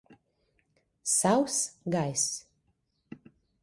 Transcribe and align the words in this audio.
Sauss 1.19 1.77
gaiss. 1.87 2.47